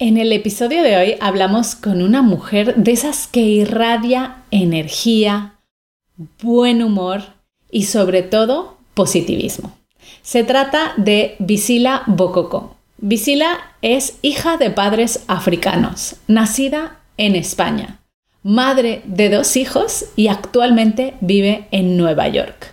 [0.00, 5.58] En el episodio de hoy hablamos con una mujer de esas que irradia energía,
[6.40, 7.22] buen humor
[7.68, 9.76] y sobre todo positivismo.
[10.22, 12.76] Se trata de Visila Bokoko.
[12.98, 17.98] Visila es hija de padres africanos, nacida en España,
[18.44, 22.72] madre de dos hijos y actualmente vive en Nueva York.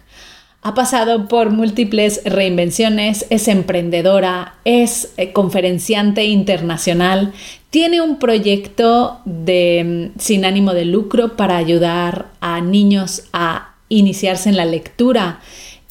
[0.66, 7.34] Ha pasado por múltiples reinvenciones, es emprendedora, es eh, conferenciante internacional,
[7.70, 14.50] tiene un proyecto de, mm, sin ánimo de lucro para ayudar a niños a iniciarse
[14.50, 15.40] en la lectura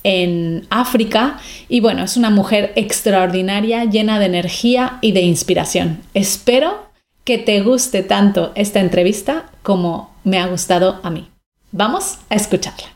[0.02, 6.00] en África y bueno, es una mujer extraordinaria, llena de energía y de inspiración.
[6.14, 6.88] Espero
[7.22, 11.28] que te guste tanto esta entrevista como me ha gustado a mí.
[11.70, 12.93] Vamos a escucharla.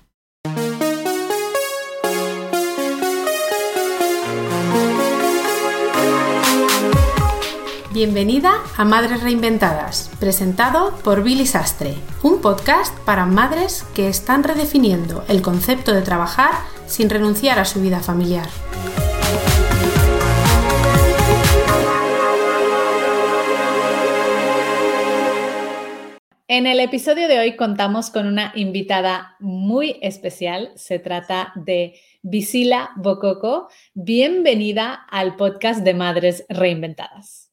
[7.99, 15.25] Bienvenida a Madres Reinventadas, presentado por Billy Sastre, un podcast para madres que están redefiniendo
[15.27, 16.53] el concepto de trabajar
[16.87, 18.47] sin renunciar a su vida familiar.
[26.47, 30.71] En el episodio de hoy contamos con una invitada muy especial.
[30.77, 33.67] Se trata de Visila Bokoko.
[33.93, 37.48] Bienvenida al podcast de Madres Reinventadas.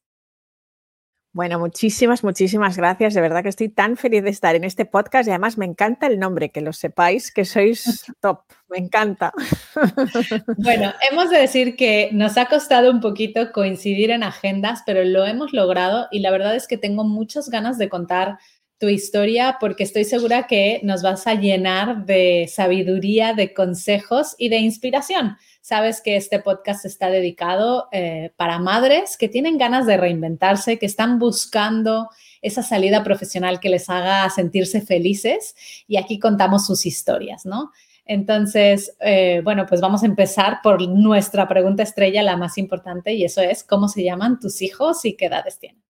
[1.36, 3.12] Bueno, muchísimas, muchísimas gracias.
[3.12, 6.06] De verdad que estoy tan feliz de estar en este podcast y además me encanta
[6.06, 8.40] el nombre, que lo sepáis, que sois top.
[8.70, 9.34] Me encanta.
[10.56, 15.26] Bueno, hemos de decir que nos ha costado un poquito coincidir en agendas, pero lo
[15.26, 18.38] hemos logrado y la verdad es que tengo muchas ganas de contar
[18.78, 24.48] tu historia porque estoy segura que nos vas a llenar de sabiduría, de consejos y
[24.48, 29.96] de inspiración Sabes que este podcast está dedicado eh, para madres que tienen ganas de
[29.96, 32.08] reinventarse, que están buscando
[32.40, 35.56] esa salida profesional que les haga sentirse felices
[35.88, 37.72] y aquí contamos sus historias, ¿no?
[38.04, 43.24] Entonces, eh, bueno, pues vamos a empezar por nuestra pregunta estrella, la más importante, y
[43.24, 45.85] eso es, ¿cómo se llaman tus hijos y qué edades tienen?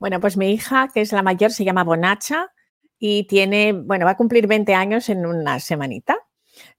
[0.00, 2.50] Bueno, pues mi hija, que es la mayor, se llama Bonacha
[2.98, 6.18] y tiene, bueno, va a cumplir 20 años en una semanita.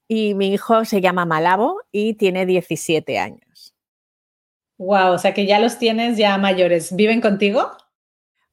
[0.07, 3.75] Y mi hijo se llama Malabo y tiene 17 años.
[4.79, 6.95] Wow, o sea que ya los tienes ya mayores.
[6.95, 7.71] ¿Viven contigo?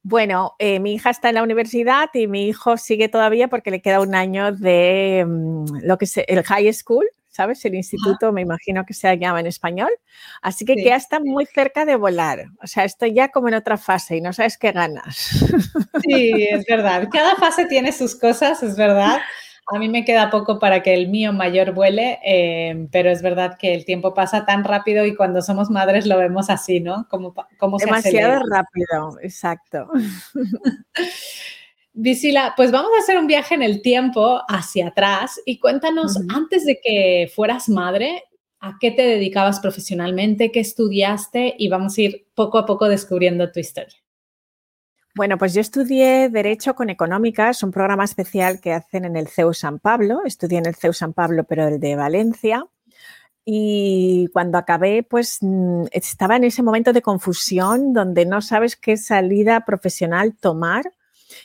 [0.03, 3.81] Bueno, eh, mi hija está en la universidad y mi hijo sigue todavía porque le
[3.81, 7.09] queda un año de mm, lo que es el high school,
[7.39, 7.63] ¿sabes?
[7.63, 9.89] El instituto, me imagino que se llama en español.
[10.41, 12.47] Así que ya está muy cerca de volar.
[12.61, 15.15] O sea, estoy ya como en otra fase y no sabes qué ganas.
[16.03, 17.07] Sí, es verdad.
[17.11, 19.19] Cada fase tiene sus cosas, es verdad.
[19.71, 23.57] A mí me queda poco para que el mío mayor vuele, eh, pero es verdad
[23.59, 27.05] que el tiempo pasa tan rápido y cuando somos madres lo vemos así, ¿no?
[27.09, 29.89] Como, como Demasiado rápido, exacto.
[32.01, 36.65] Visila, pues vamos a hacer un viaje en el tiempo hacia atrás y cuéntanos, antes
[36.65, 38.23] de que fueras madre,
[38.61, 40.49] ¿a qué te dedicabas profesionalmente?
[40.49, 41.55] ¿Qué estudiaste?
[41.57, 43.97] Y vamos a ir poco a poco descubriendo tu historia.
[45.13, 49.53] Bueno, pues yo estudié Derecho con Económicas, un programa especial que hacen en el CEU
[49.53, 50.21] San Pablo.
[50.23, 52.65] Estudié en el CEU San Pablo, pero el de Valencia.
[53.43, 58.95] Y cuando acabé, pues mm, estaba en ese momento de confusión donde no sabes qué
[58.95, 60.93] salida profesional tomar.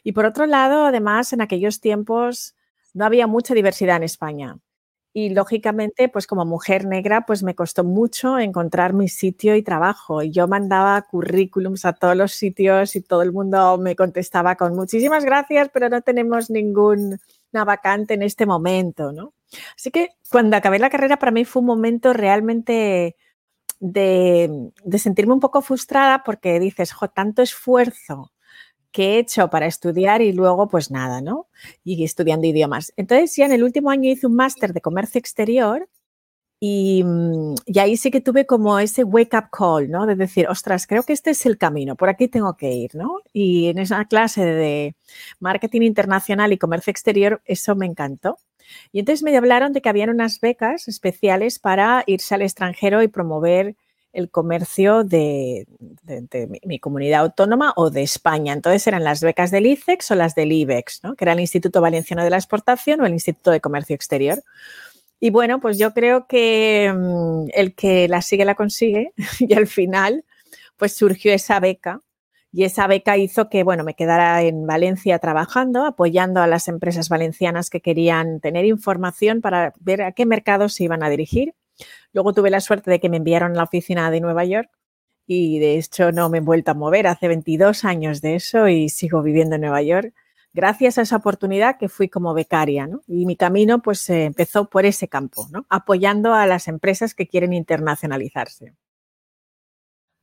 [0.05, 2.55] Y por otro lado, además, en aquellos tiempos
[2.93, 4.59] no había mucha diversidad en España.
[5.17, 10.23] Y lógicamente, pues como mujer negra, pues me costó mucho encontrar mi sitio y trabajo.
[10.23, 15.25] Yo mandaba currículums a todos los sitios y todo el mundo me contestaba con muchísimas
[15.25, 17.19] gracias, pero no tenemos ninguna
[17.65, 19.35] vacante en este momento, ¿no?
[19.77, 23.17] Así que cuando acabé la carrera para mí fue un momento realmente
[23.81, 28.34] de, de sentirme un poco frustrada porque dices, jo, tanto esfuerzo
[28.95, 31.49] que he hecho para estudiar y luego pues nada, ¿no?
[31.83, 32.93] Y estudiando idiomas.
[32.97, 35.89] Entonces ya en el último año hice un máster de comercio exterior
[36.61, 40.07] y, mm, y, ahí sí que tuve como ese wake up call, ¿no?
[40.07, 43.19] De decir, ostras, creo que este es el camino, por aquí tengo que ir, ¿no?
[43.33, 44.95] Y en esa clase de
[45.41, 48.39] marketing internacional y comercio exterior, eso me encantó.
[48.93, 53.09] Y entonces me hablaron de que habían unas becas especiales para irse al extranjero y
[53.09, 53.77] promover
[54.15, 55.67] el comercio de,
[56.65, 58.53] mi, comunidad autónoma o de España.
[58.53, 62.25] Entonces eran las becas del ICEX o las del IBEX, que era el Instituto Valenciano
[62.25, 64.43] de la Exportación o el Instituto de Comercio Exterior.
[65.21, 69.67] Y bueno, pues yo creo que mm, el que la sigue la consigue y al
[69.67, 70.25] final
[70.77, 72.01] pues surgió esa beca
[72.53, 77.09] y esa beca hizo que, bueno, me quedara en Valencia trabajando, apoyando a las empresas
[77.09, 81.55] valencianas que querían tener información para ver a qué mercados se iban a dirigir.
[82.13, 84.71] Luego tuve la suerte de que me enviaron a la oficina de Nueva York
[85.27, 87.07] y de hecho no me he vuelto a mover.
[87.07, 90.15] Hace 22 años de eso y sigo viviendo en Nueva York
[90.55, 92.89] gracias a esa oportunidad que fui como becaria.
[93.07, 95.67] Y mi camino pues empezó por ese campo, ¿no?
[95.69, 98.75] apoyando a las empresas que quieren internacionalizarse.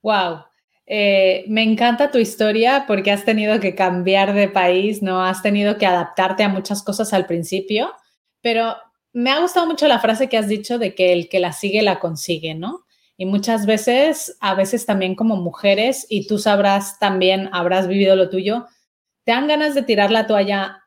[0.01, 0.45] Wow,
[0.87, 5.23] eh, me encanta tu historia porque has tenido que cambiar de país, ¿no?
[5.23, 7.91] Has tenido que adaptarte a muchas cosas al principio,
[8.41, 8.75] pero
[9.13, 11.81] me ha gustado mucho la frase que has dicho de que el que la sigue
[11.81, 12.85] la consigue, ¿no?
[13.17, 18.29] Y muchas veces, a veces también como mujeres, y tú sabrás también, habrás vivido lo
[18.29, 18.65] tuyo,
[19.25, 20.83] te dan ganas de tirar la toalla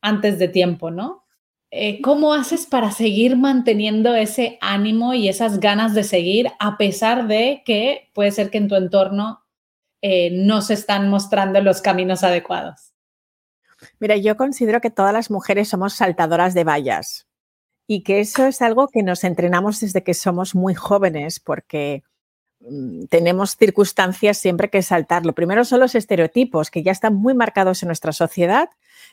[0.00, 1.24] antes de tiempo, ¿no?
[1.70, 7.26] Eh, ¿cómo haces para seguir manteniendo ese ánimo y esas ganas de seguir a pesar
[7.26, 9.42] de que puede ser que en tu entorno
[10.02, 12.92] eh, no se están mostrando los caminos adecuados?
[13.98, 17.26] Mira, yo considero que todas las mujeres somos saltadoras de vallas
[17.94, 22.04] y que eso es algo que nos entrenamos desde que somos muy jóvenes porque
[22.60, 25.26] mm, tenemos circunstancias siempre que saltar.
[25.26, 28.70] Lo primero son los estereotipos que ya están muy marcados en nuestra sociedad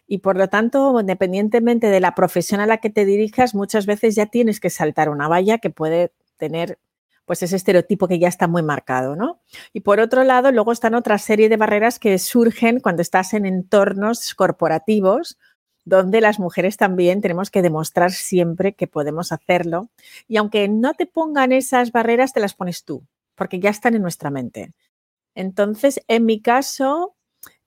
[0.08, 4.16] y por lo tanto, independientemente de la profesión a la que te dirijas, muchas veces
[4.16, 6.80] ya tienes que saltar una valla que puede tener
[7.26, 9.42] pues ese estereotipo que ya está muy marcado, ¿no?
[9.74, 13.46] Y por otro lado, luego están otra serie de barreras que surgen cuando estás en
[13.46, 15.38] entornos corporativos
[15.90, 19.90] donde las mujeres también tenemos que demostrar siempre que podemos hacerlo.
[20.28, 23.04] Y aunque no te pongan esas barreras, te las pones tú,
[23.36, 24.72] porque ya están en nuestra mente.
[25.34, 27.16] Entonces, en mi caso,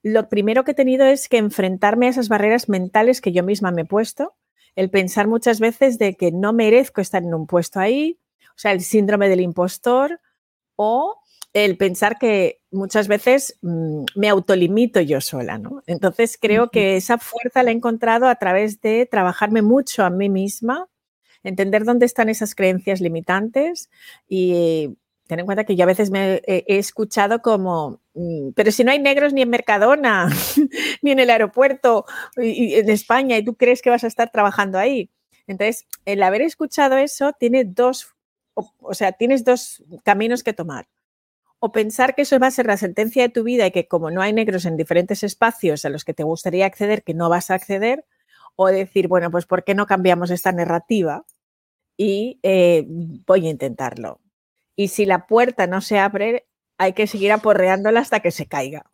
[0.03, 3.73] lo primero que he tenido es que enfrentarme a esas barreras mentales que yo misma
[3.73, 4.37] me he puesto,
[4.77, 8.21] el pensar muchas veces de que no merezco estar en un puesto ahí,
[8.51, 10.21] o sea, el síndrome del impostor
[10.77, 11.22] o
[11.53, 15.83] el pensar que muchas veces mm, me autolimito yo sola, ¿no?
[15.87, 20.29] Entonces creo que esa fuerza la he encontrado a través de trabajarme mucho a mí
[20.29, 20.89] misma,
[21.43, 23.91] entender dónde están esas creencias limitantes
[24.29, 24.97] y
[25.27, 28.91] ten en cuenta que yo a veces me he, escuchado como, mm, pero si no
[28.91, 30.29] hay negros ni en Mercadona,
[31.03, 32.07] ni en el aeropuerto
[32.37, 35.11] y, en España, y tú crees que vas a estar trabajando ahí.
[35.47, 38.15] Entonces, el haber escuchado eso tiene dos,
[38.55, 40.87] o, sea, tienes dos caminos que tomar.
[41.65, 44.11] O pensar que eso va a ser la sentencia de tu vida y que como
[44.11, 47.51] no hay negros en diferentes espacios a los que te gustaría acceder, que no vas
[47.51, 48.05] a acceder,
[48.57, 51.25] o decir, bueno, pues ¿por qué no cambiamos esta narrativa?
[51.97, 54.21] Y eh, voy a intentarlo
[54.77, 56.47] y si la puerta no se abre,
[56.79, 58.91] hay que seguir aporreándola hasta que se caiga.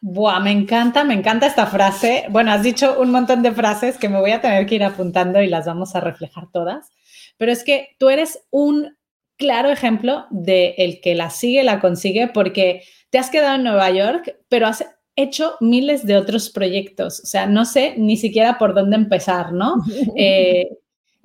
[0.00, 2.26] Buah, me encanta, me encanta esta frase.
[2.28, 5.40] Bueno, has dicho un montón de frases que me voy a tener que ir apuntando
[5.40, 6.90] y las vamos a reflejar todas.
[7.38, 8.98] Pero es que tú eres un
[9.36, 13.90] claro ejemplo de el que la sigue, la consigue, porque te has quedado en Nueva
[13.90, 14.84] York, pero has
[15.16, 17.20] hecho miles de otros proyectos.
[17.20, 19.76] O sea, no sé ni siquiera por dónde empezar, ¿no?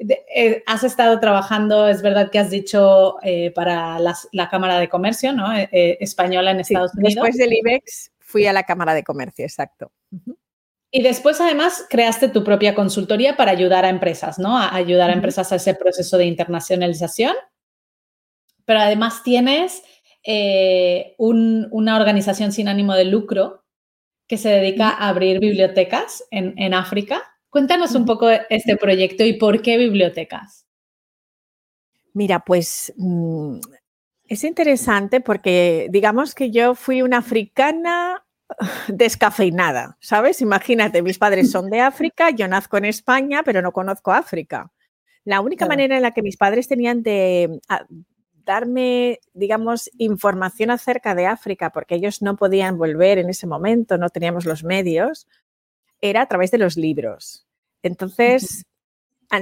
[0.02, 4.88] Eh, eh, has estado trabajando, es verdad que has dicho, eh, para la Cámara de
[4.88, 5.52] Comercio ¿no?
[5.72, 7.16] Española en Estados Unidos.
[7.16, 9.92] Después del IBEX fui a la Cámara de Comercio, exacto.
[10.92, 14.58] Y después, además, creaste tu propia consultoría para ayudar a empresas, ¿no?
[14.58, 17.36] A ayudar a empresas a ese proceso de internacionalización.
[18.70, 19.82] Pero además tienes
[21.18, 23.64] una organización sin ánimo de lucro
[24.28, 29.34] que se dedica a abrir bibliotecas en, en África Cuéntanos un poco este proyecto y
[29.34, 30.68] por qué bibliotecas.
[32.14, 33.60] Mira, pues mm,
[34.28, 38.24] es interesante porque digamos que yo fui una africana
[38.88, 40.42] descafeinada, ¿sabes?
[40.42, 44.72] Imagínate, mis padres son de África, yo nazco en España, pero no conozco África.
[45.26, 47.86] La única manera en la que mis padres tenían de ah,
[48.50, 54.10] darme, digamos, información acerca de África, porque ellos no podían volver en ese momento, no
[54.10, 55.28] teníamos los medios,
[56.02, 57.46] era a través de los libros.
[57.84, 58.66] Entonces,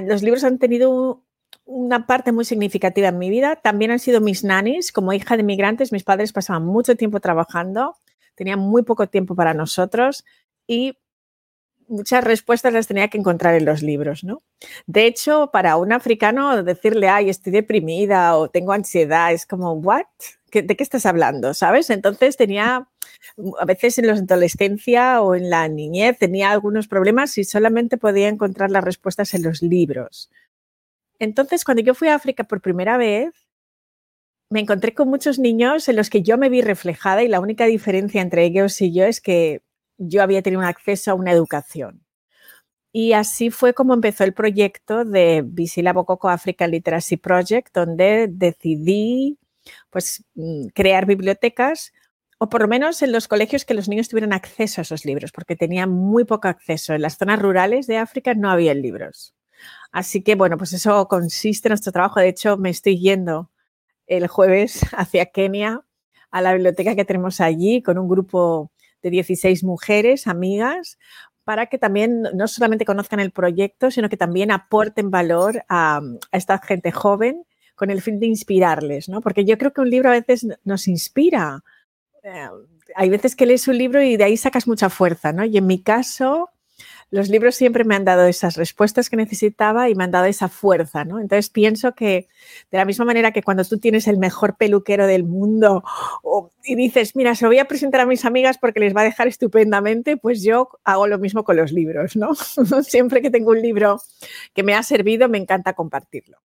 [0.06, 1.24] los libros han tenido
[1.64, 3.56] una parte muy significativa en mi vida.
[3.56, 4.92] También han sido mis nannies.
[4.92, 7.96] Como hija de migrantes, mis padres pasaban mucho tiempo trabajando,
[8.34, 10.26] tenían muy poco tiempo para nosotros
[10.66, 10.98] y
[11.88, 14.42] muchas respuestas las tenía que encontrar en los libros, ¿no?
[14.86, 20.04] De hecho, para un africano decirle, ay, estoy deprimida o tengo ansiedad, es como, ¿what?
[20.52, 21.54] ¿De qué estás hablando?
[21.54, 21.90] ¿Sabes?
[21.90, 22.88] Entonces tenía,
[23.58, 28.28] a veces en la adolescencia o en la niñez tenía algunos problemas y solamente podía
[28.28, 30.30] encontrar las respuestas en los libros.
[31.18, 33.32] Entonces, cuando yo fui a África por primera vez,
[34.50, 37.66] me encontré con muchos niños en los que yo me vi reflejada y la única
[37.66, 39.62] diferencia entre ellos y yo es que
[39.98, 42.02] yo había tenido un acceso a una educación.
[42.92, 49.38] Y así fue como empezó el proyecto de Visila Bococo African Literacy Project, donde decidí
[49.90, 51.92] pues, mm, crear bibliotecas,
[52.38, 55.32] o por lo menos en los colegios que los niños tuvieran acceso a esos libros,
[55.32, 56.94] porque tenían muy poco acceso.
[56.94, 59.34] En las zonas rurales de África no había libros.
[59.92, 62.20] Así que, bueno, pues eso consiste en nuestro trabajo.
[62.20, 63.50] De hecho, me estoy yendo
[64.06, 65.82] el jueves hacia Kenia,
[66.30, 70.98] a la biblioteca que tenemos allí, con un grupo de 16 mujeres, amigas,
[71.44, 76.00] para que también no solamente conozcan el proyecto, sino que también aporten valor a,
[76.30, 79.20] esta gente joven con el fin de inspirarles, ¿no?
[79.20, 81.64] Porque yo creo que un libro a veces nos inspira.
[82.22, 82.48] Eh,
[82.94, 85.44] hay veces que lees un libro y de ahí sacas mucha fuerza, ¿no?
[85.44, 86.50] Y en mi caso,
[87.10, 90.48] los libros siempre me han dado esas respuestas que necesitaba y me han dado esa
[90.48, 91.20] fuerza, ¿no?
[91.20, 92.28] Entonces pienso que
[92.70, 95.82] de la misma manera que cuando tú tienes el mejor peluquero del mundo
[96.64, 99.04] y dices, mira, se lo voy a presentar a mis amigas porque les va a
[99.04, 102.34] dejar estupendamente, pues yo hago lo mismo con los libros, ¿no?
[102.82, 104.00] siempre que tengo un libro
[104.54, 106.38] que me ha servido, me encanta compartirlo.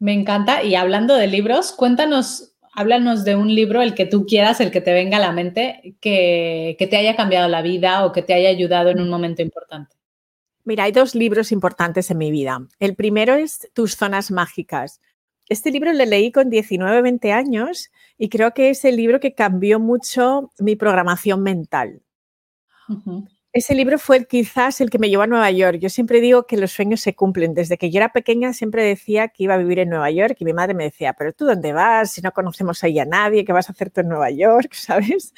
[0.00, 0.62] Me encanta.
[0.62, 4.80] Y hablando de libros, cuéntanos háblanos de un libro, el que tú quieras, el que
[4.80, 8.48] te venga a la mente, que, te haya cambiado la vida o que te haya
[8.48, 9.96] ayudado en un momento importante.
[10.64, 12.66] Mira, hay dos libros importantes en mi vida.
[12.78, 15.00] El primero es Tus zonas mágicas.
[15.48, 19.34] Este libro lo leí con 19, 20 años y creo que es el libro que
[19.34, 22.02] cambió mucho mi programación mental.
[23.56, 25.78] Ese libro fue quizás el que me llevó a Nueva York.
[25.78, 27.54] Yo siempre digo que los sueños se cumplen.
[27.54, 30.44] Desde que yo era pequeña siempre decía que iba a vivir en Nueva York y
[30.44, 33.52] mi madre me decía, pero tú dónde vas si no conocemos ahí a nadie, ¿qué
[33.52, 34.72] vas a hacer tú en Nueva York?
[34.74, 35.32] ¿Sabes?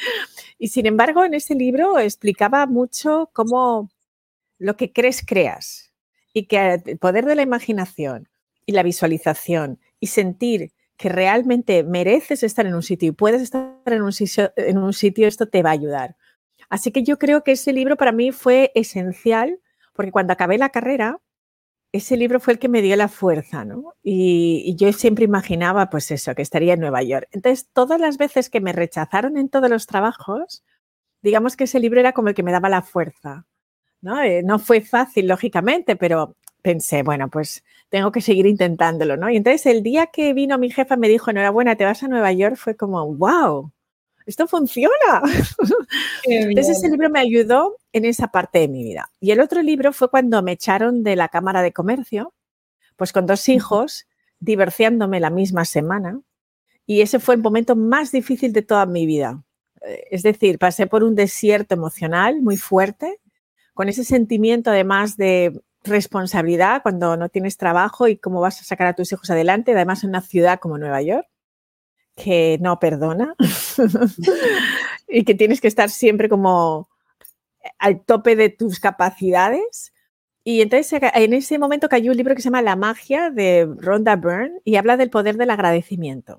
[0.59, 3.91] Y sin embargo, en ese libro explicaba mucho cómo
[4.59, 5.93] lo que crees, creas.
[6.33, 8.31] Y que el poder de la imaginación
[8.65, 13.77] y la visualización y sentir que realmente mereces estar en un sitio y puedes estar
[13.85, 16.17] en un sitio, en un sitio esto te va a ayudar.
[16.69, 19.61] Así que yo creo que ese libro para mí fue esencial,
[19.93, 21.21] porque cuando acabé la carrera,
[21.93, 23.95] ese libro fue el que me dio la fuerza, ¿no?
[24.03, 27.29] Y, yo siempre imaginaba, pues eso, que estaría en Nueva York.
[27.33, 30.65] Entonces, todas las veces que me rechazaron en todos los trabajos,
[31.23, 33.47] digamos que ese libro era como el que me daba la fuerza,
[34.01, 34.23] ¿no?
[34.23, 39.31] Eh, no fue fácil, lógicamente, pero pensé, bueno, pues tengo que seguir intentándolo, ¿no?
[39.31, 42.33] Y entonces el día que vino mi jefa me dijo, enhorabuena, te vas a Nueva
[42.33, 43.73] York, fue como, wow,
[44.27, 45.23] esto funciona.
[46.25, 49.11] Entonces ese libro me ayudó en esa parte de mi vida.
[49.21, 52.35] Y el otro libro fue cuando me echaron de la Cámara de Comercio,
[52.97, 54.07] pues con dos hijos,
[54.41, 56.21] divorciándome la misma semana.
[56.87, 59.45] Y ese fue el momento más difícil de toda mi vida.
[59.83, 63.21] Eh, es decir, pasé por un desierto emocional muy fuerte,
[63.75, 68.89] con ese sentimiento además de responsabilidad cuando no tienes trabajo y cómo vas a sacar
[68.89, 71.29] a tus hijos adelante, además en una ciudad como Nueva York
[72.17, 73.35] que no perdona
[75.09, 76.89] y que tienes que estar siempre como
[77.79, 79.93] al tope de tus capacidades.
[80.43, 84.17] Y entonces en ese momento cayó un libro que se llama La magia de Rhonda
[84.17, 86.39] Byrne y habla del poder del agradecimiento.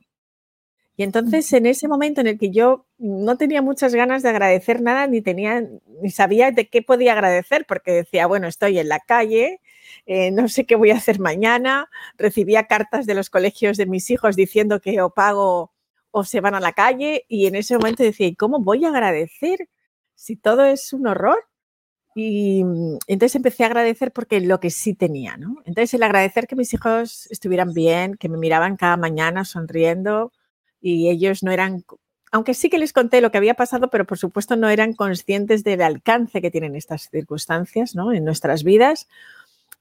[0.95, 4.81] Y entonces en ese momento en el que yo no tenía muchas ganas de agradecer
[4.81, 5.63] nada, ni tenía,
[6.01, 9.61] ni sabía de qué podía agradecer, porque decía, bueno, estoy en la calle,
[10.05, 14.09] eh, no sé qué voy a hacer mañana, recibía cartas de los colegios de mis
[14.09, 15.71] hijos diciendo que o pago
[16.11, 19.69] o se van a la calle y en ese momento decía, ¿cómo voy a agradecer
[20.15, 21.37] si todo es un horror?
[22.15, 25.37] Y mm, entonces empecé a agradecer porque lo que sí tenía.
[25.65, 30.31] Entonces el agradecer que mis hijos estuvieran bien, que me miraban cada mañana sonriendo
[30.81, 31.85] y ellos no eran,
[32.31, 35.63] aunque sí que les conté lo que había pasado, pero por supuesto no eran conscientes
[35.63, 38.11] del alcance que tienen estas circunstancias, ¿no?
[38.11, 39.07] En nuestras vidas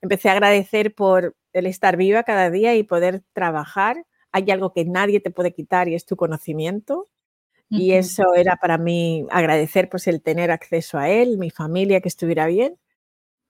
[0.01, 4.05] empecé a agradecer por el estar viva cada día y poder trabajar.
[4.33, 7.09] Hay algo que nadie te puede quitar y es tu conocimiento.
[7.69, 12.09] Y eso era para mí agradecer pues el tener acceso a él, mi familia que
[12.09, 12.79] estuviera bien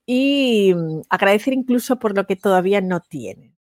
[0.06, 3.54] y mm, agradecer incluso por lo que todavía no tienen.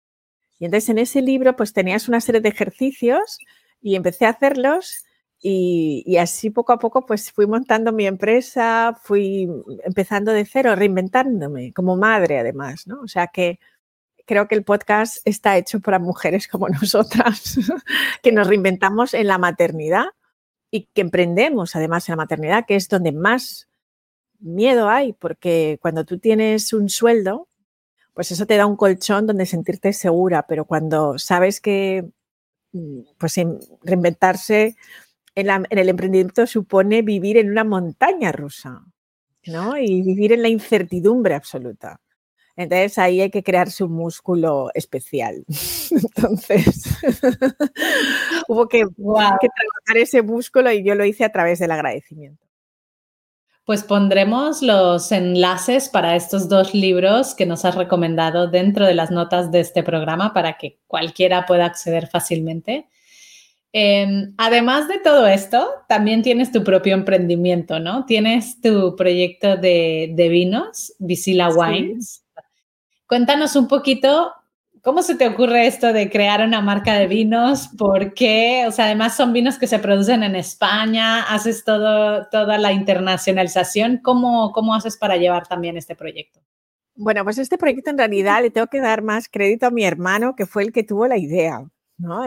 [0.60, 3.40] Y entonces en ese libro pues tenías una serie de ejercicios
[3.82, 5.06] y empecé a hacerlos
[5.46, 9.50] y, así poco a poco pues fui montando mi empresa, fui
[9.84, 13.02] empezando de cero, reinventándome como madre además, ¿no?
[13.02, 13.60] O sea que
[14.26, 17.60] creo que el podcast está hecho para mujeres como nosotras,
[18.22, 20.06] que nos reinventamos en la maternidad
[20.72, 23.68] y que emprendemos además en la maternidad, que es donde más
[24.40, 27.50] miedo hay, porque cuando tú tienes un sueldo,
[28.14, 32.10] pues eso te da un colchón donde sentirte segura, pero cuando sabes que
[32.72, 33.36] mm, pues
[33.84, 34.78] reinventarse
[35.36, 38.84] en, el emprendimiento supone vivir en una montaña rusa,
[39.48, 39.78] ¿no?
[39.78, 42.00] Y vivir en la incertidumbre absoluta.
[42.56, 45.44] Entonces ahí hay que crearse un músculo especial.
[45.92, 46.84] Entonces
[48.48, 52.46] hubo que, que trabajar ese músculo y yo lo hice a través del agradecimiento.
[53.66, 59.10] Pues pondremos los enlaces para estos dos libros que nos has recomendado dentro de las
[59.10, 62.90] notas de este programa para que cualquiera pueda acceder fácilmente.
[63.74, 68.06] Em, además de todo esto, también tienes tu propio emprendimiento, ¿no?
[68.06, 72.24] Tienes tu proyecto de, vinos, Visila Wines.
[73.08, 74.32] Cuéntanos un poquito
[74.84, 77.70] ¿Cómo se te ocurre esto de crear una marca de vinos?
[77.78, 78.66] ¿Por qué?
[78.68, 84.02] O sea, además son vinos que se producen en España, haces todo, toda la internacionalización.
[84.04, 86.42] ¿Cómo, ¿Cómo haces para llevar también este proyecto?
[86.96, 90.36] Bueno, pues este proyecto en realidad le tengo que dar más crédito a mi hermano,
[90.36, 91.66] que fue el que tuvo la idea.
[92.04, 92.24] ¿No?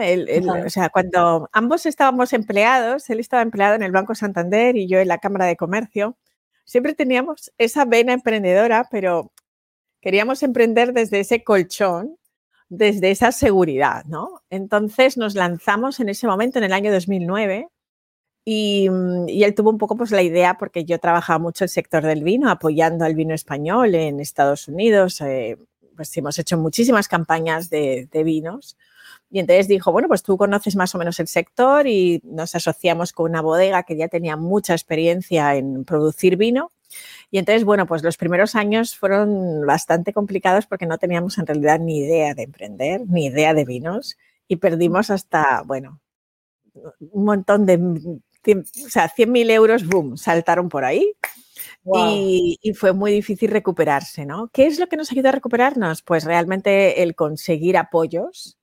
[0.65, 4.99] o sea, cuando ambos estábamos empleados, él estaba empleado en el Banco Santander y yo
[4.99, 6.17] en la Cámara de Comercio,
[6.65, 9.31] siempre teníamos esa vena emprendedora, pero
[10.01, 12.17] queríamos emprender desde ese colchón,
[12.69, 14.41] desde esa seguridad, ¿no?
[14.49, 17.69] Entonces nos lanzamos en ese momento, en el año 2009,
[18.49, 22.23] y, él tuvo un poco pues la idea, porque yo trabajaba mucho el sector del
[22.23, 25.57] vino, apoyando al vino español en Estados Unidos, eh,
[25.97, 28.77] pues hemos hecho muchísimas campañas de, de vinos.
[29.29, 33.11] Y entonces dijo, bueno, pues tú conoces más o menos el sector y nos asociamos
[33.11, 36.71] con una bodega que ya tenía mucha experiencia en producir vino.
[37.29, 41.79] Y entonces, bueno, pues los primeros años fueron bastante complicados porque no teníamos en realidad
[41.79, 44.17] ni idea de emprender, ni idea de vinos
[44.47, 45.99] y perdimos hasta, bueno,
[47.11, 51.13] un montón de, o sea, 100.000 euros, boom, saltaron por ahí.
[51.93, 54.49] Y, y, fue muy difícil recuperarse, ¿no?
[54.51, 56.01] ¿Qué es lo que nos ayuda a recuperarnos?
[56.01, 58.57] Pues realmente el conseguir apoyos,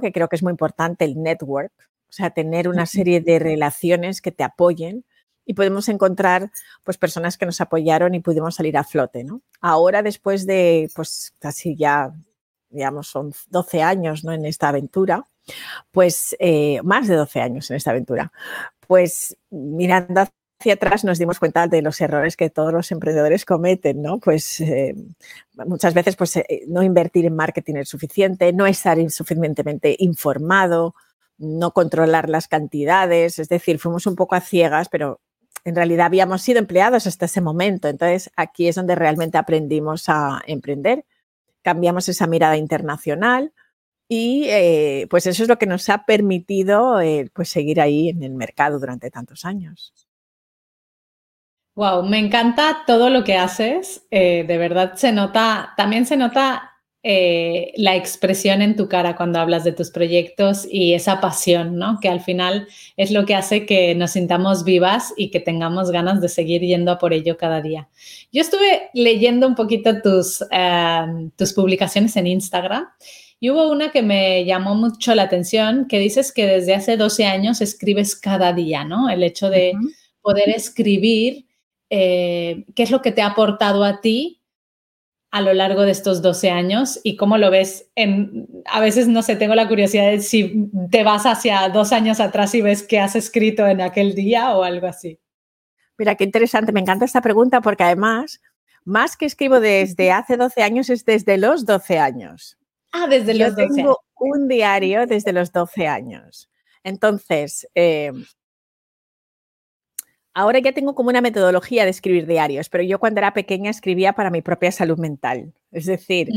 [0.00, 1.72] que creo que es muy importante el network,
[2.08, 5.04] o sea, tener una serie de relaciones que te apoyen
[5.46, 6.50] y podemos encontrar
[6.84, 9.42] pues personas que nos apoyaron y pudimos salir a flote, ¿no?
[9.60, 12.12] Ahora después de pues casi ya
[12.70, 14.32] digamos son 12 años, ¿no?
[14.32, 15.24] en esta aventura,
[15.90, 18.32] pues eh, más de 12 años en esta aventura,
[18.86, 20.26] pues mirando
[20.60, 24.18] hacia atrás nos dimos cuenta de los errores que todos los emprendedores cometen, ¿no?
[24.18, 24.94] Pues eh,
[25.66, 30.94] muchas veces pues, eh, no invertir en marketing es suficiente, no estar insuficientemente informado,
[31.38, 35.20] no controlar las cantidades, es decir, fuimos un poco a ciegas, pero
[35.64, 37.88] en realidad habíamos sido empleados hasta ese momento.
[37.88, 41.06] Entonces, aquí es donde realmente aprendimos a emprender,
[41.62, 43.54] cambiamos esa mirada internacional
[44.08, 46.98] y eh, pues eso es lo que nos ha permitido
[47.32, 50.09] pues seguir ahí en el mercado durante tantos años.
[51.80, 54.06] Wow, me encanta todo lo que haces.
[54.10, 59.38] Eh, de verdad se nota, también se nota eh, la expresión en tu cara cuando
[59.38, 61.98] hablas de tus proyectos y esa pasión, ¿no?
[61.98, 66.20] Que al final es lo que hace que nos sintamos vivas y que tengamos ganas
[66.20, 67.88] de seguir yendo a por ello cada día.
[68.30, 72.88] Yo estuve leyendo un poquito tus, em, tus publicaciones en Instagram
[73.40, 77.24] y hubo una que me llamó mucho la atención, que dices que desde hace 12
[77.24, 79.08] años escribes cada día, ¿no?
[79.08, 79.72] El hecho de
[80.20, 81.46] poder escribir
[81.90, 84.40] eh, qué es lo que te ha aportado a ti
[85.32, 87.90] a lo largo de estos 12 años y cómo lo ves.
[87.94, 92.20] En, a veces, no sé, tengo la curiosidad de si te vas hacia dos años
[92.20, 95.20] atrás y ves qué has escrito en aquel día o algo así.
[95.98, 98.40] Mira, qué interesante, me encanta esta pregunta porque además,
[98.84, 102.58] más que escribo desde hace 12 años, es desde los 12 años.
[102.92, 106.50] Ah, desde los Yo tengo un diario desde los 12 años.
[106.82, 108.12] Entonces, eh,
[110.32, 114.12] Ahora ya tengo como una metodología de escribir diarios, pero yo cuando era pequeña escribía
[114.12, 115.52] para mi propia salud mental.
[115.72, 116.28] Es decir,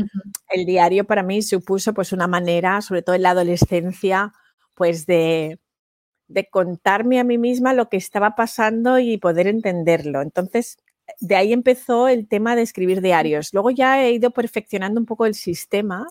[0.50, 4.32] el diario para mí supuso pues una manera, sobre todo en la adolescencia,
[4.74, 5.60] pues de,
[6.28, 10.22] de contarme a mí misma lo que estaba pasando y poder entenderlo.
[10.22, 10.76] Entonces,
[11.20, 13.50] de ahí empezó el tema de escribir diarios.
[13.52, 16.08] Luego ya he ido perfeccionando un poco el sistema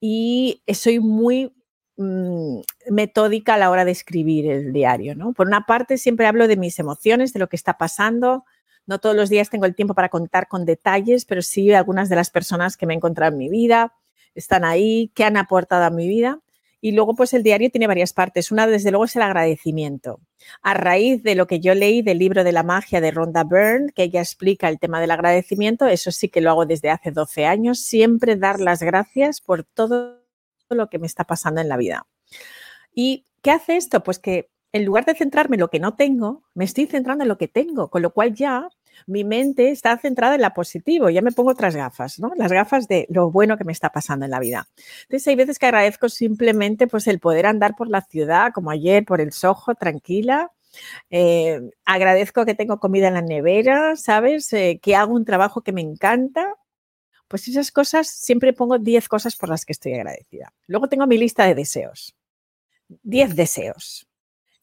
[0.00, 1.52] y soy muy
[1.96, 5.14] Mm, metódica a la hora de escribir el diario.
[5.14, 5.32] ¿no?
[5.32, 8.44] Por una parte, siempre hablo de mis emociones, de lo que está pasando.
[8.86, 12.16] No todos los días tengo el tiempo para contar con detalles, pero sí algunas de
[12.16, 13.94] las personas que me he encontrado en mi vida
[14.34, 16.40] están ahí, que han aportado a mi vida.
[16.80, 18.50] Y luego, pues el diario tiene varias partes.
[18.50, 20.20] Una, desde luego, es el agradecimiento.
[20.62, 23.92] A raíz de lo que yo leí del libro de la magia de Rhonda Byrne,
[23.94, 27.46] que ella explica el tema del agradecimiento, eso sí que lo hago desde hace 12
[27.46, 30.21] años, siempre dar las gracias por todo
[30.74, 32.06] lo que me está pasando en la vida.
[32.94, 34.02] ¿Y qué hace esto?
[34.02, 37.28] Pues que en lugar de centrarme en lo que no tengo, me estoy centrando en
[37.28, 38.68] lo que tengo, con lo cual ya
[39.06, 42.32] mi mente está centrada en la positivo, ya me pongo otras gafas, ¿no?
[42.36, 44.68] Las gafas de lo bueno que me está pasando en la vida.
[45.02, 49.04] Entonces hay veces que agradezco simplemente pues el poder andar por la ciudad, como ayer
[49.04, 50.50] por el Soho, tranquila.
[51.10, 54.52] Eh, agradezco que tengo comida en la nevera, ¿sabes?
[54.52, 56.54] Eh, que hago un trabajo que me encanta
[57.32, 60.52] Pues esas cosas, siempre pongo 10 cosas por las que estoy agradecida.
[60.66, 62.14] Luego tengo mi lista de deseos.
[63.04, 64.06] 10 deseos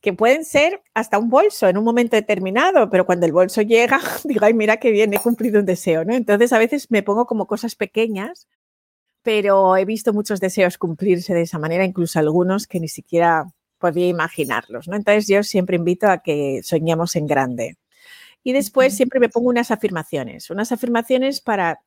[0.02, 4.00] que pueden ser hasta un bolso en un momento determinado, pero cuando el bolso llega,
[4.24, 6.14] digo, ay, mira qué bien, he cumplido un deseo, ¿no?
[6.14, 8.48] Entonces a veces me pongo como cosas pequeñas,
[9.24, 13.46] pero he visto muchos deseos cumplirse de esa manera, incluso algunos que ni siquiera
[13.80, 14.96] podía imaginarlos, ¿no?
[14.96, 17.78] Entonces yo siempre invito a que soñemos en grande.
[18.44, 21.82] Y después siempre me pongo unas afirmaciones, unas afirmaciones para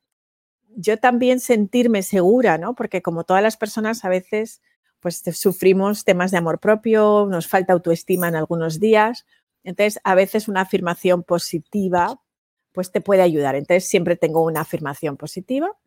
[0.75, 2.75] yo también sentirme segura, ¿no?
[2.75, 4.61] Porque como todas las personas a veces
[4.99, 9.25] pues sufrimos temas de amor propio, nos falta autoestima en algunos días.
[9.65, 12.21] Entonces, a veces una afirmación positiva
[12.71, 13.55] pues te puede ayudar.
[13.55, 15.77] Entonces, siempre tengo una afirmación positiva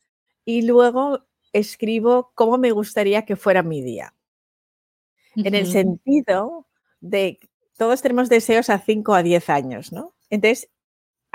[0.44, 4.14] y luego escribo cómo me gustaría que fuera mi día.
[5.35, 6.66] En el sentido
[7.01, 7.38] de
[7.77, 10.14] todos tenemos deseos a 5 a 10 años, ¿no?
[10.31, 10.68] Entonces,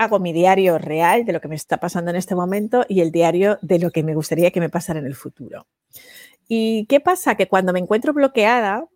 [0.01, 3.11] hago mi diario real de lo que me está pasando en este momento y el
[3.11, 5.67] diario de lo que me gustaría que me pasara en el futuro.
[6.47, 7.35] ¿Y qué pasa?
[7.35, 8.87] Que cuando me encuentro bloqueada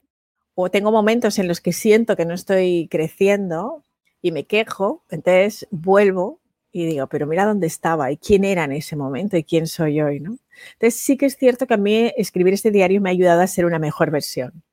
[0.55, 3.85] o tengo momentos en los que siento que no estoy creciendo
[4.19, 6.39] y me quejo, entonces vuelvo
[6.71, 10.01] y digo, pero mira dónde estaba y quién era en ese momento y quién soy
[10.01, 10.39] hoy, ¿no?
[10.73, 13.47] Entonces sí que es cierto que a mí escribir este diario me ha ayudado a
[13.47, 14.63] ser una mejor versión.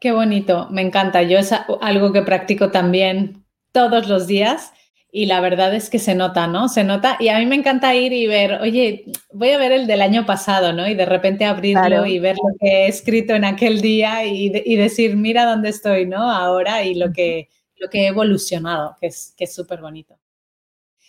[0.00, 1.22] Qué bonito, me encanta.
[1.22, 3.39] Yo es algo que practico también
[3.72, 4.72] todos los días
[5.12, 6.68] y la verdad es que se nota, ¿no?
[6.68, 9.86] Se nota y a mí me encanta ir y ver, oye, voy a ver el
[9.86, 10.88] del año pasado, ¿no?
[10.88, 15.16] Y de repente abrirlo y ver lo que he escrito en aquel día y, decir,
[15.16, 16.30] mira dónde estoy, ¿no?
[16.30, 20.18] Ahora y lo que, lo que he evolucionado, que es que súper bonito.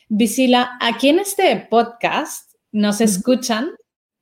[0.10, 3.70] Visila, aquí en este podcast nos escuchan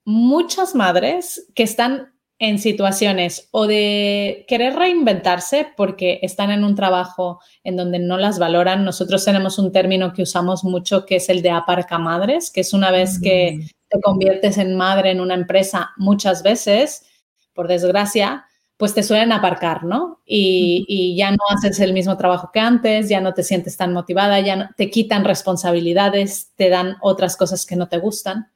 [0.03, 7.41] muchas madres que están en situaciones o de querer reinventarse porque están en un trabajo
[7.65, 8.85] en donde no las valoran.
[8.85, 12.91] Nosotros tenemos un término que usamos mucho que es el de aparcamadres, que es una
[12.91, 17.05] vez que te conviertes en madre en una empresa, muchas veces,
[17.53, 18.45] por desgracia,
[18.77, 20.21] pues te suelen aparcar, ¿no?
[20.25, 23.91] Y, y, ya no haces el mismo trabajo que antes, ya no te sientes tan
[23.91, 28.49] motivada, ya no, te quitan responsabilidades, te dan otras cosas que no te gustan.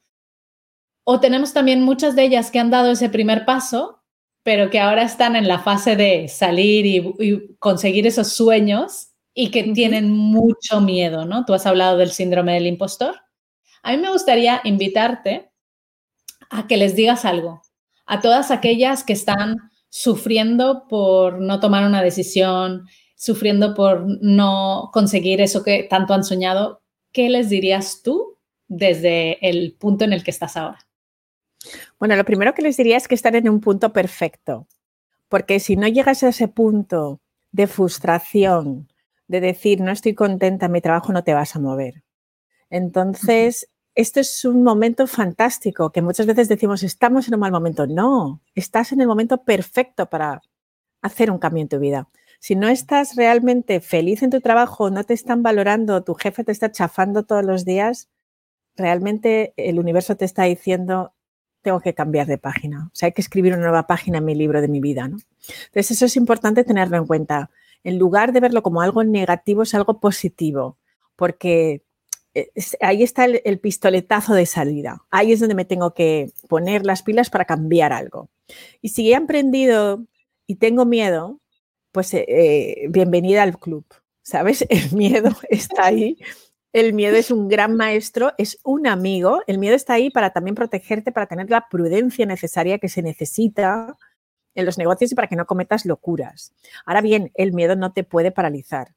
[1.05, 4.03] O tenemos también muchas de ellas que han dado ese primer paso,
[4.43, 9.63] pero que ahora están en la fase de salir y, conseguir esos sueños y que
[9.63, 11.45] tienen mucho miedo, ¿no?
[11.45, 13.15] Tú has hablado del síndrome del impostor.
[13.81, 15.51] A mí me gustaría invitarte
[16.49, 17.61] a que les digas algo
[18.05, 25.41] a todas aquellas que están sufriendo por no tomar una decisión, sufriendo por no conseguir
[25.41, 26.81] eso que tanto han soñado.
[27.11, 28.37] ¿Qué les dirías tú
[28.67, 30.79] desde el punto en el que estás ahora?
[31.99, 34.67] Bueno, lo primero que les diría es que están en un punto perfecto,
[35.29, 37.21] porque si no llegas a ese punto
[37.51, 38.89] de frustración,
[39.27, 42.03] de decir, no estoy contenta, mi trabajo no te vas a mover.
[42.69, 47.85] Entonces, esto es un momento fantástico, que muchas veces decimos, estamos en un mal momento.
[47.87, 50.41] No, estás en el momento perfecto para
[51.01, 52.09] hacer un cambio en tu vida.
[52.39, 56.51] Si no estás realmente feliz en tu trabajo, no te están valorando, tu jefe te
[56.51, 58.09] está chafando todos los días,
[58.75, 61.13] realmente el universo te está diciendo,
[61.63, 62.89] tengo que cambiar de página.
[62.93, 65.07] O sea, hay que escribir una nueva página en mi libro de mi vida.
[65.07, 65.17] ¿no?
[65.65, 67.49] Entonces, eso es importante tenerlo en cuenta.
[67.83, 70.77] En lugar de verlo como algo negativo, es algo positivo,
[71.15, 71.83] porque
[72.35, 72.49] eh,
[72.81, 75.03] ahí está el, pistoletazo de salida.
[75.09, 78.29] Ahí es donde me tengo que poner las pilas para cambiar algo.
[78.81, 80.05] Y si he aprendido
[80.45, 81.39] y tengo miedo,
[81.91, 83.85] pues eh, eh, bienvenida al club.
[84.21, 84.65] ¿Sabes?
[84.69, 86.17] El miedo está ahí
[86.73, 89.41] el miedo es un gran maestro, es un amigo.
[89.45, 93.95] El miedo está ahí para también protegerte, para tener la prudencia necesaria que se necesita
[94.55, 96.51] en los negocios y para que no cometas locuras.
[96.85, 98.95] Ahora bien, el miedo no te puede paralizar.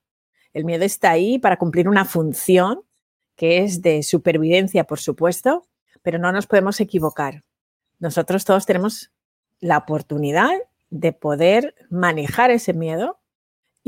[0.54, 2.80] El miedo está ahí para cumplir una función
[3.36, 5.66] que es de supervivencia, por supuesto,
[6.00, 7.44] pero no nos podemos equivocar.
[7.98, 9.12] Nosotros todos tenemos
[9.60, 10.50] la oportunidad
[10.88, 13.18] de poder manejar ese miedo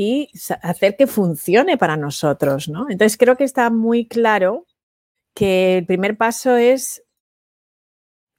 [0.01, 0.31] y
[0.63, 2.89] hacer que funcione para nosotros, ¿no?
[2.89, 4.65] Entonces creo que está muy claro
[5.35, 7.03] que el primer paso es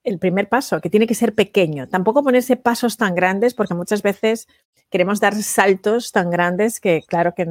[0.06, 1.90] el primer paso, que tiene que ser pequeño.
[1.90, 4.48] Tampoco ponerse pasos tan grandes, porque muchas veces
[4.90, 7.46] queremos dar saltos tan grandes que, claro, que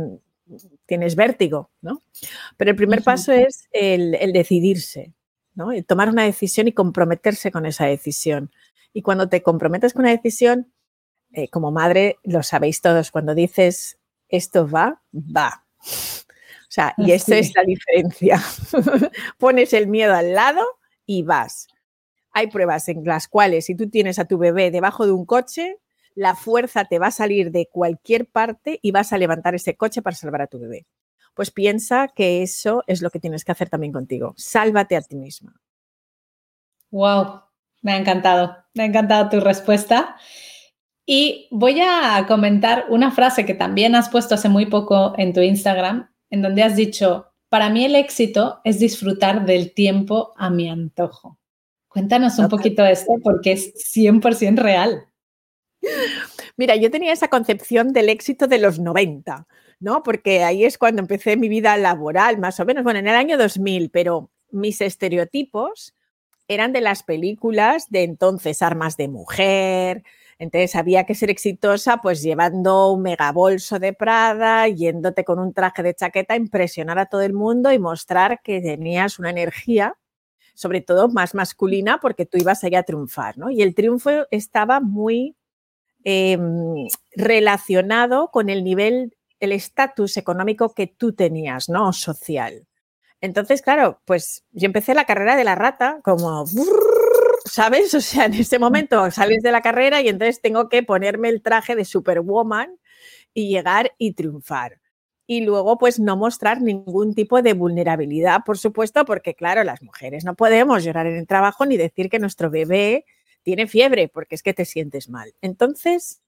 [0.87, 2.03] tienes vértigo, ¿no?
[2.57, 5.13] Pero el primer paso es el, decidirse,
[5.53, 5.69] ¿no?
[5.87, 8.51] tomar una decisión y comprometerse con esa decisión.
[8.95, 10.73] Y cuando te comprometes con una decisión,
[11.33, 13.98] eh, como madre, lo sabéis todos, cuando dices
[14.29, 15.65] esto va, va.
[15.81, 18.43] O sea, y esta es la diferencia.
[19.39, 20.63] Pones el miedo al lado
[21.07, 21.67] y vas.
[22.33, 25.79] Hay pruebas en las cuales si tú tienes a tu bebé debajo de un coche,
[26.15, 30.03] la fuerza te va a salir de cualquier parte y vas a levantar ese coche
[30.03, 30.87] para salvar a tu bebé.
[31.35, 34.35] pues piensa que eso es lo que tienes que hacer también contigo.
[34.37, 35.55] Sálvate a ti misma.
[36.91, 37.43] Wow,
[37.81, 40.17] me ha encantado, me ha encantado tu respuesta.
[41.11, 45.41] Y voy a comentar una frase que también has puesto hace muy poco en tu
[45.41, 50.69] Instagram, en donde has dicho, para mí el éxito es disfrutar del tiempo a mi
[50.69, 51.39] antojo.
[51.89, 55.07] Cuéntanos un poquito esto porque es 100% real.
[56.59, 59.47] Mira, yo tenía esa concepción del éxito de los 90,
[59.81, 60.03] ¿no?
[60.03, 63.39] Porque ahí es cuando empecé mi vida laboral, más o menos, bueno, en el año
[63.39, 65.95] 2000, pero mis estereotipos
[66.49, 70.03] eran de las películas de entonces, Armas de Mujer.
[70.39, 75.83] Entonces había que ser exitosa pues llevando un megabolso de Prada, yéndote con un traje
[75.83, 79.97] de chaqueta, impresionar a todo el mundo y mostrar que tenías una energía
[80.59, 83.49] sobre todo más masculina, porque tú ibas allá a triunfar, ¿no?
[83.49, 85.37] Y el triunfo estaba muy
[86.03, 91.93] em, relacionado con el nivel, el estatus económico que tú tenías, ¿no?
[91.93, 92.67] Social.
[93.21, 96.45] Entonces, claro, pues yo empecé la carrera de la rata como,
[97.49, 97.95] ¿sabes?
[97.95, 101.43] O sea, en ese momento sales de la carrera y entonces tengo que ponerme el
[101.43, 102.79] traje de Superwoman
[103.35, 104.81] y llegar y triunfar
[105.31, 110.25] y luego pues no mostrar ningún tipo de vulnerabilidad, por supuesto, porque claro, las mujeres
[110.25, 113.05] no podemos llorar en el trabajo ni decir que nuestro bebé
[113.43, 115.35] tiene fiebre, porque es que te sientes mal.
[115.43, 116.23] Entonces,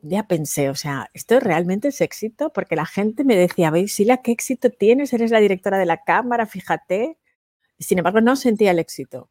[0.00, 2.52] ya pensé, o sea, ¿esto realmente es éxito?
[2.52, 5.12] Porque la gente me decía, veis, Sila, ¿qué éxito tienes?
[5.12, 7.18] Eres la directora de la cámara, fíjate.
[7.80, 9.28] Sin embargo, no sentía el éxito.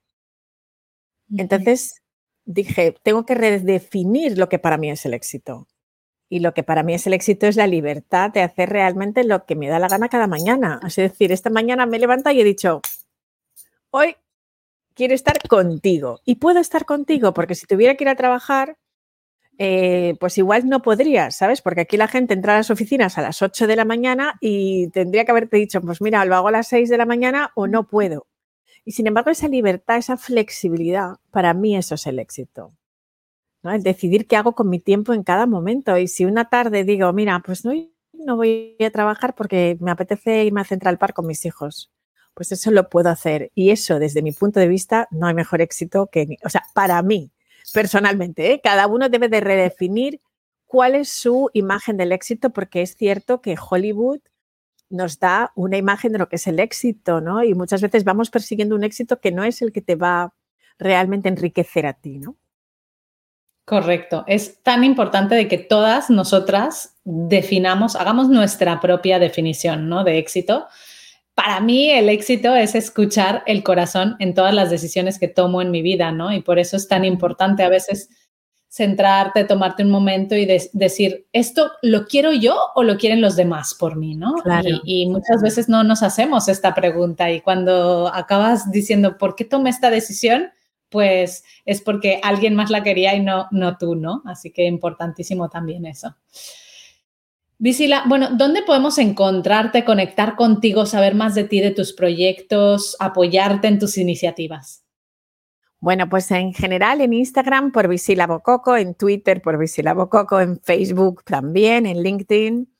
[1.37, 2.01] Entonces
[2.45, 5.67] dije, tengo que redefinir lo que para mí es el éxito.
[6.29, 9.45] Y lo que para mí es el éxito es la libertad de hacer realmente lo
[9.45, 10.79] que me da la gana cada mañana.
[10.85, 12.81] Es decir, esta mañana me he levantado y he dicho,
[13.91, 14.15] hoy
[14.95, 16.21] quiero estar contigo.
[16.25, 18.77] Y puedo estar contigo porque si tuviera que ir a trabajar,
[19.57, 21.61] eh, pues igual no podría, ¿sabes?
[21.61, 24.89] Porque aquí la gente entra a las oficinas a las 8 de la mañana y
[24.89, 27.67] tendría que haberte dicho, pues mira, lo hago a las 6 de la mañana o
[27.67, 28.27] no puedo.
[28.85, 32.73] Y sin embargo, esa libertad, esa flexibilidad, para mí eso es el éxito.
[33.63, 35.97] El decidir qué hago con mi tiempo en cada momento.
[35.97, 37.73] Y si una tarde digo, mira, pues no,
[38.13, 41.91] no voy a trabajar porque me apetece irme a Central Park con mis hijos,
[42.35, 43.51] pues eso lo puedo hacer.
[43.55, 47.01] Y eso, desde mi punto de vista, no hay mejor éxito que, o sea, para
[47.01, 47.31] mí,
[47.73, 48.61] personalmente, ¿eh?
[48.63, 50.21] cada uno debe de redefinir
[50.67, 54.19] cuál es su imagen del éxito, porque es cierto que Hollywood
[54.89, 57.43] nos da una imagen de lo que es el éxito, ¿no?
[57.43, 60.33] Y muchas veces vamos persiguiendo un éxito que no es el que te va
[60.77, 62.37] realmente a enriquecer a ti, ¿no?
[63.65, 64.23] Correcto.
[64.27, 70.03] Es tan importante de que todas nosotras definamos, hagamos nuestra propia definición ¿no?
[70.03, 70.67] de éxito.
[71.33, 75.71] Para mí el éxito es escuchar el corazón en todas las decisiones que tomo en
[75.71, 76.31] mi vida, ¿no?
[76.31, 78.09] Y por eso es tan importante a veces
[78.75, 83.73] centrarte, tomarte un momento y decir, ¿esto lo quiero yo o lo quieren los demás
[83.73, 84.35] por mí, ¿no?
[84.83, 89.45] Y, y, muchas veces no nos hacemos esta pregunta y cuando acabas diciendo, ¿por qué
[89.45, 90.49] tomé esta decisión?
[90.89, 94.21] pues es porque alguien más la quería y no, no tú, ¿no?
[94.23, 96.15] Así que importantísimo también eso.
[97.57, 103.67] Visila, bueno, ¿dónde podemos encontrarte, conectar contigo, saber más de ti, de tus proyectos, apoyarte
[103.67, 104.84] en tus iniciativas?
[105.79, 110.59] Bueno, pues en general en Instagram por Visila Bococo, en Twitter por Visila Bococo, en
[110.61, 112.73] Facebook también, en LinkedIn.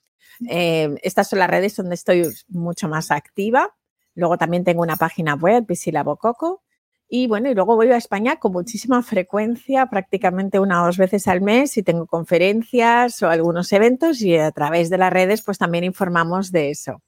[0.49, 3.75] Eh, estas son las redes donde estoy mucho más activa.
[4.15, 6.63] Luego también tengo una página web, Visila Bococo.
[7.08, 11.27] Y bueno, y luego voy a España con muchísima frecuencia, prácticamente una o dos veces
[11.27, 15.60] al mes, y tengo conferencias o algunos eventos y a través de las redes pues
[15.60, 17.01] también informamos de eso.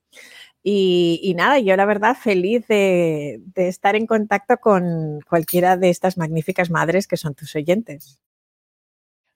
[0.69, 6.17] Y, nada, yo la verdad feliz de, de estar en contacto con cualquiera de estas
[6.17, 8.19] magníficas madres que son tus oyentes.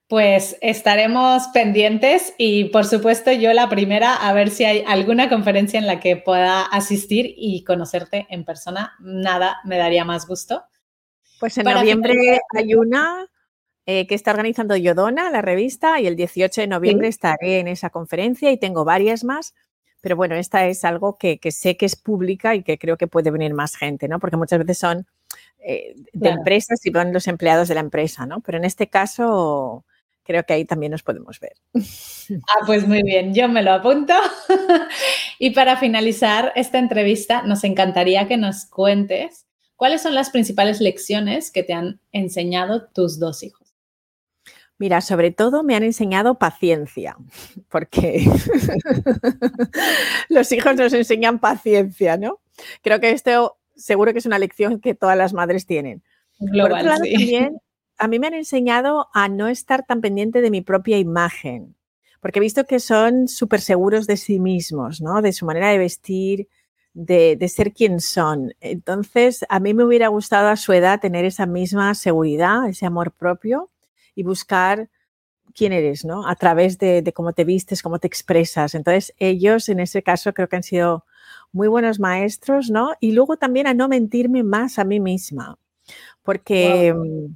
[0.08, 5.78] Pues estaremos pendientes y por supuesto yo la primera a ver si hay alguna conferencia
[5.78, 8.92] en la que pueda asistir y conocerte en persona.
[9.00, 10.64] Nada me daría más gusto.
[11.40, 13.26] Pues en noviembre hay una
[13.86, 17.88] eh, que está organizando Yodona, la revista, y el 18 de noviembre estaré en esa
[17.88, 19.54] conferencia y tengo varias más.
[20.02, 23.30] Pero bueno, esta es algo que, sé que es pública y que creo que puede
[23.30, 24.18] venir más gente, ¿no?
[24.18, 25.06] Porque muchas veces son
[25.64, 28.40] eh, de empresas y van los empleados de la empresa, ¿no?
[28.40, 29.84] Pero en este caso
[30.24, 31.54] creo que ahí también nos podemos ver.
[32.48, 34.14] Ah, pues muy bien, yo me lo apunto.
[35.38, 39.44] y para finalizar esta entrevista, nos encantaría que nos cuentes
[39.76, 43.61] cuáles son las principales lecciones que te han enseñado tus dos hijos.
[44.82, 47.16] Mira, sobre todo me han enseñado paciencia,
[47.68, 48.26] porque
[50.28, 52.40] los hijos nos enseñan paciencia, ¿no?
[52.82, 56.02] Creo que esto seguro que es una lección que todas las madres tienen.
[56.40, 57.58] Global, también
[57.96, 61.76] a mí me han enseñado a no estar tan pendiente de mi propia imagen,
[62.20, 65.22] porque he visto que son súper seguros de sí mismos, ¿no?
[65.22, 66.48] De su manera de vestir,
[66.92, 68.52] de, de, ser quien son.
[68.58, 73.12] Entonces, a mí me hubiera gustado a su edad tener esa misma seguridad, ese amor
[73.12, 73.70] propio
[74.14, 74.88] y buscar
[75.54, 76.26] quién eres, ¿no?
[76.26, 78.74] A través de, de, cómo te vistes, cómo te expresas.
[78.74, 81.04] Entonces, ellos en ese caso creo que han sido
[81.52, 82.92] muy buenos maestros, ¿no?
[83.00, 85.58] Y luego también a no mentirme más a mí misma,
[86.22, 87.30] porque wow.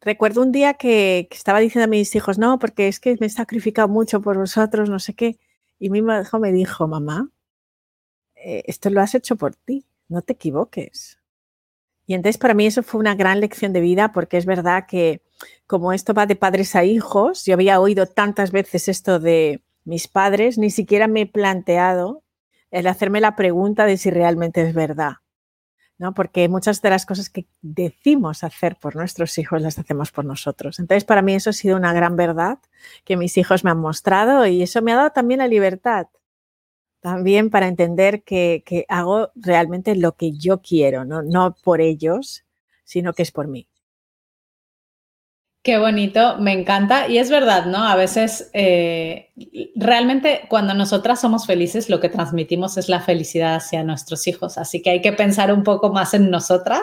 [0.00, 3.26] recuerdo un día que, que, estaba diciendo a mis hijos, no, porque es que me
[3.26, 5.38] he sacrificado mucho por vosotros, no sé qué,
[5.78, 7.30] y mi hijo me dijo, mamá,
[8.36, 11.18] eh, esto lo has hecho por ti, no te equivoques.
[12.06, 15.22] Y entonces para mí eso fue una gran lección de vida porque es verdad que
[15.66, 20.08] como esto va de padres a hijos, yo había oído tantas veces esto de mis
[20.08, 22.22] padres, ni siquiera me he planteado
[22.70, 25.14] el hacerme la pregunta de si realmente es verdad.
[25.96, 26.12] ¿no?
[26.12, 30.80] Porque muchas de las cosas que decimos hacer por nuestros hijos las hacemos por nosotros.
[30.80, 32.58] Entonces, para mí eso ha sido una gran verdad
[33.04, 36.08] que mis hijos me han mostrado y eso me ha dado también la libertad
[37.04, 41.20] también para entender que, hago realmente lo que yo quiero, ¿no?
[41.20, 42.46] no por ellos,
[42.82, 43.68] sino que es por mí.
[45.64, 47.08] Qué bonito, me encanta.
[47.08, 47.78] Y es verdad, ¿no?
[47.84, 49.30] A veces, eh,
[49.74, 54.58] realmente cuando nosotras somos felices, lo que transmitimos es la felicidad hacia nuestros hijos.
[54.58, 56.82] Así que hay que pensar un poco más en nosotras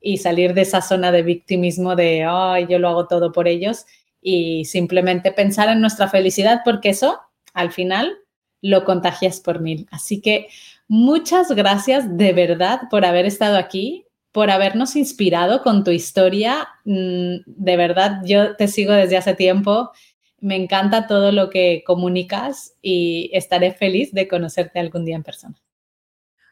[0.00, 3.84] y salir de esa zona de victimismo de, ay, yo lo hago todo por ellos
[4.22, 7.18] y simplemente pensar en nuestra felicidad, porque eso,
[7.52, 8.16] al final,
[8.62, 9.88] lo contagias por mil.
[9.90, 10.46] Así que
[10.86, 16.66] muchas gracias de verdad por haber estado aquí, por habernos inspirado con tu historia.
[16.84, 19.92] Mm, de verdad, yo te sigo desde hace tiempo.
[20.40, 25.54] Me encanta todo lo que comunicas y estaré feliz de conocerte algún día en persona.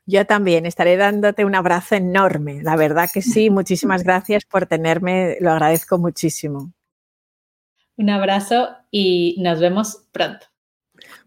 [0.06, 2.62] Yo también estaré dándote un abrazo enorme.
[2.62, 6.72] La verdad que sí, muchísimas gracias por tenerme, lo agradezco muchísimo.
[7.96, 10.46] Un abrazo y nos vemos pronto.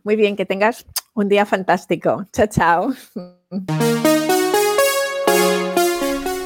[0.06, 2.26] Muy bien, que tengas un día fantástico.
[2.32, 2.94] Chao, chao.